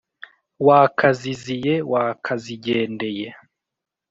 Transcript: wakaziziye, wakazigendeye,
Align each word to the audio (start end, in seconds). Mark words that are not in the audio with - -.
wakaziziye, 0.67 1.73
wakazigendeye, 1.91 3.27